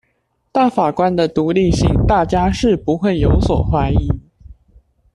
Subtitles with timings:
[0.51, 4.09] 大法官的獨立性大家是不會有所懷疑